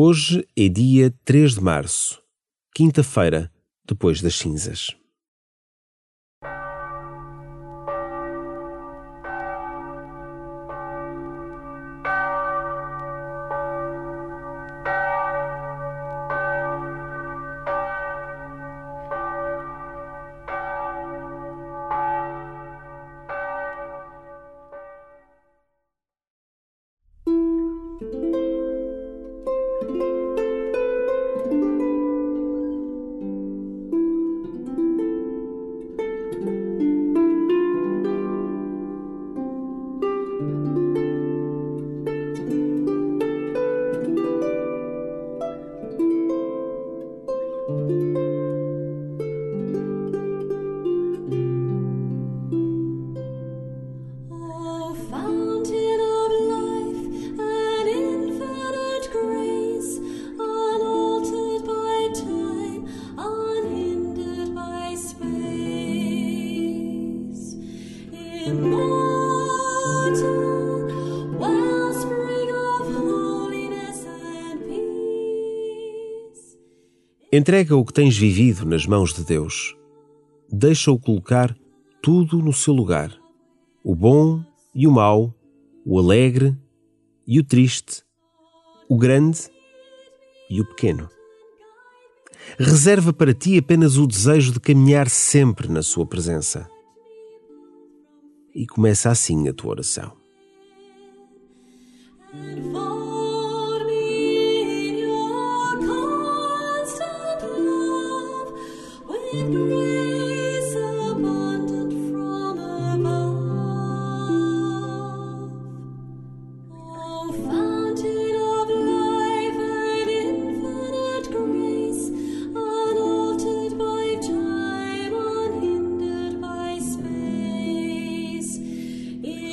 [0.00, 2.22] Hoje é dia 3 de março,
[2.72, 3.50] quinta-feira,
[3.84, 4.96] depois das cinzas.
[77.38, 79.76] Entrega o que tens vivido nas mãos de Deus.
[80.50, 81.56] Deixa-o colocar
[82.02, 83.16] tudo no seu lugar.
[83.84, 84.42] O bom
[84.74, 85.32] e o mau,
[85.86, 86.58] o alegre
[87.24, 88.02] e o triste,
[88.88, 89.48] o grande
[90.50, 91.08] e o pequeno.
[92.58, 96.68] Reserva para ti apenas o desejo de caminhar sempre na sua presença.
[98.52, 100.12] E começa assim a tua oração.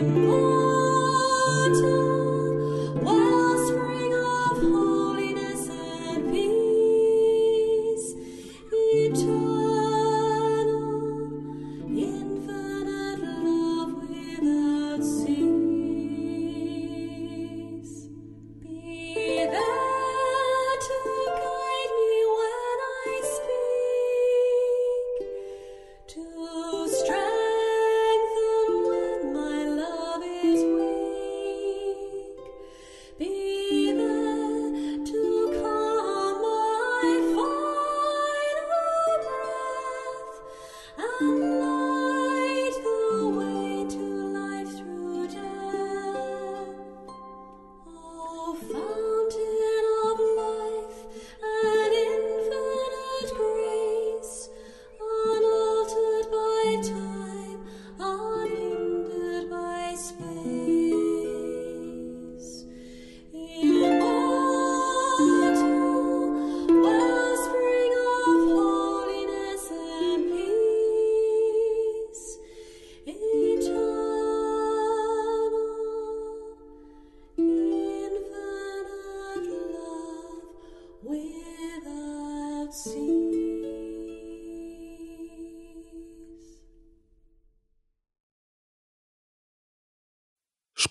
[0.00, 0.47] You.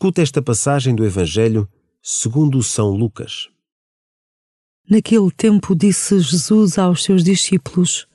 [0.07, 1.67] Escuta esta passagem do Evangelho
[2.01, 3.49] segundo São Lucas.
[4.89, 8.07] Naquele tempo disse Jesus aos seus discípulos: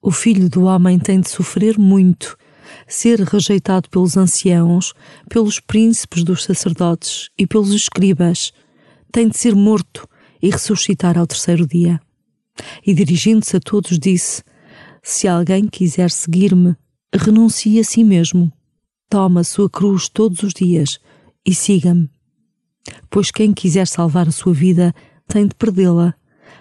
[0.00, 2.38] O filho do homem tem de sofrer muito,
[2.86, 4.94] ser rejeitado pelos anciãos,
[5.28, 8.52] pelos príncipes dos sacerdotes e pelos escribas,
[9.10, 10.08] tem de ser morto
[10.40, 12.00] e ressuscitar ao terceiro dia.
[12.86, 14.44] E dirigindo-se a todos, disse:
[15.02, 16.76] Se alguém quiser seguir-me,
[17.12, 18.52] renuncie a si mesmo,
[19.08, 21.00] toma sua cruz todos os dias
[21.50, 22.08] e siga-me.
[23.10, 24.94] Pois quem quiser salvar a sua vida
[25.26, 26.14] tem de perdê-la,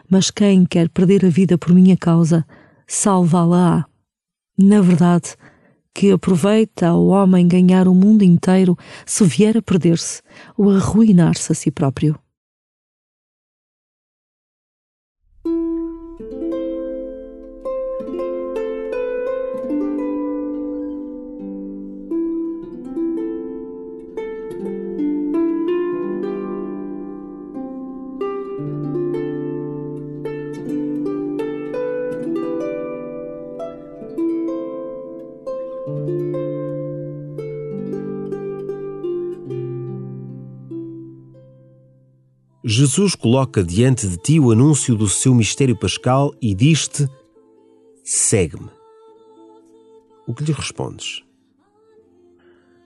[0.09, 2.44] mas quem quer perder a vida por minha causa,
[2.88, 3.86] salvá-la-á.
[4.57, 5.36] Na verdade,
[5.94, 8.75] que aproveita ao homem ganhar o mundo inteiro
[9.06, 10.24] se vier a perder-se
[10.57, 12.18] ou a arruinar-se a si próprio.
[42.71, 47.10] Jesus coloca diante de ti o anúncio do seu mistério pascal e diz-te:
[48.04, 48.69] segue-me.
[50.27, 51.24] O que lhe respondes?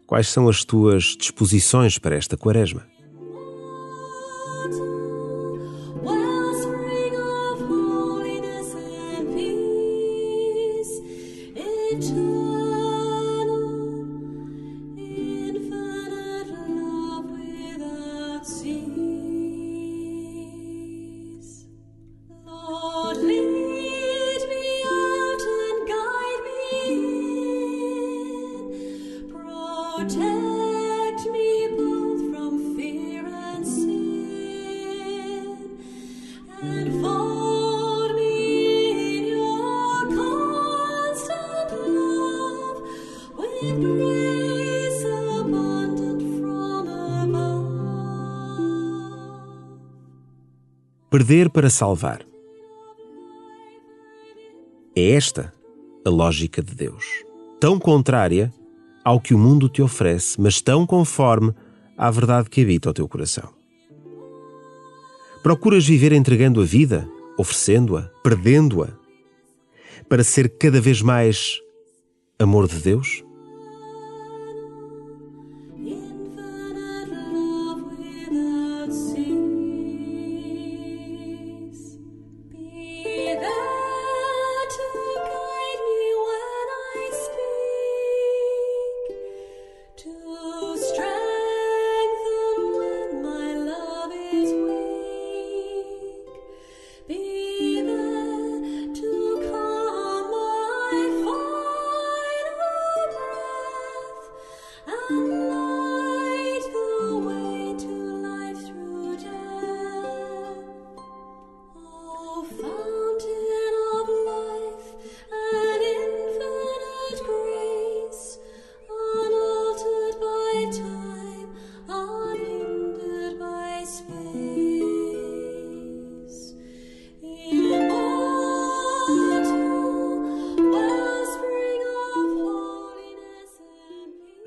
[0.08, 2.88] Quais são as tuas disposições para esta quaresma?
[51.14, 52.26] Perder para salvar.
[54.96, 55.54] É esta
[56.04, 57.06] a lógica de Deus.
[57.60, 58.52] Tão contrária
[59.04, 61.54] ao que o mundo te oferece, mas tão conforme
[61.96, 63.50] à verdade que habita o teu coração.
[65.44, 67.08] Procuras viver entregando a vida,
[67.38, 68.90] oferecendo-a, perdendo-a,
[70.10, 71.60] para ser cada vez mais
[72.40, 73.23] amor de Deus?
[105.14, 105.43] Bye.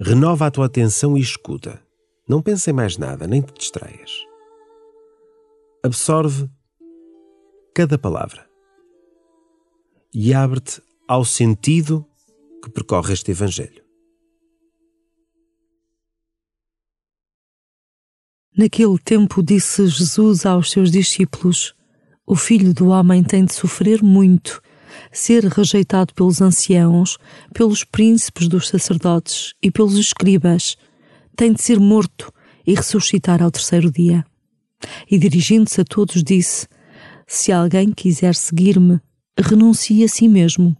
[0.08, 1.82] Renova a tua atenção e escuta.
[2.29, 4.12] Não pense em mais nada, nem te distraias.
[5.82, 6.49] Absorve
[7.75, 8.49] cada palavra
[10.14, 12.06] e abre-te ao sentido
[12.62, 13.82] que percorre este Evangelho.
[18.56, 21.75] Naquele tempo disse Jesus aos seus discípulos:
[22.25, 24.62] O filho do homem tem de sofrer muito,
[25.13, 27.19] ser rejeitado pelos anciãos,
[27.53, 30.77] pelos príncipes dos sacerdotes e pelos escribas,
[31.37, 32.33] tem de ser morto
[32.67, 34.25] e ressuscitar ao terceiro dia.
[35.11, 36.67] E dirigindo-se a todos, disse:
[37.27, 39.01] Se alguém quiser seguir-me,
[39.39, 40.77] renuncie a si mesmo,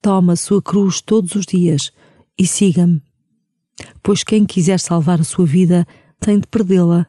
[0.00, 1.90] toma a sua cruz todos os dias
[2.38, 3.02] e siga-me.
[4.02, 5.86] Pois quem quiser salvar a sua vida
[6.20, 7.06] tem de perdê-la,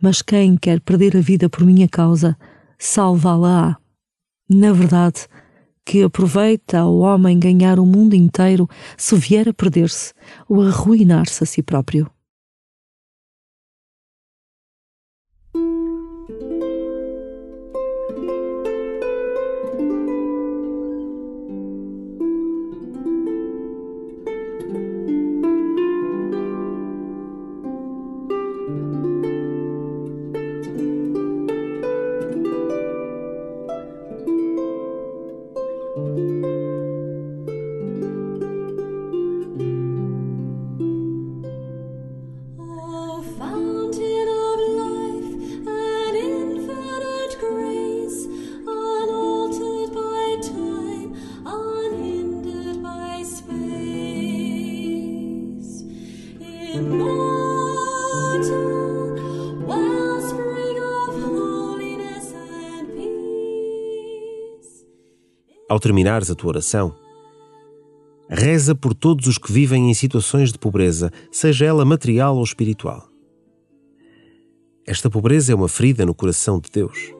[0.00, 2.36] mas quem quer perder a vida por minha causa,
[2.78, 3.76] salvá-la-á.
[4.48, 5.26] Na verdade,
[5.84, 10.12] que aproveita ao homem ganhar o mundo inteiro se vier a perder-se
[10.48, 12.10] ou a arruinar-se a si próprio.
[65.72, 66.94] Ao terminares a tua oração,
[68.28, 73.08] reza por todos os que vivem em situações de pobreza, seja ela material ou espiritual.
[74.86, 77.14] Esta pobreza é uma ferida no coração de Deus.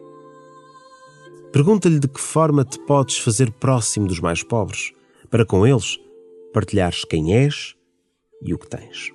[1.50, 4.92] Pergunta-lhe de que forma te podes fazer próximo dos mais pobres,
[5.30, 5.99] para com eles
[6.52, 7.75] partilhares quem és
[8.42, 9.14] e o que tens.